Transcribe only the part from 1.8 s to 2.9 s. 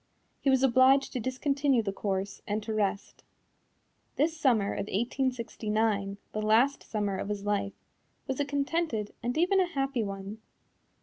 the course and to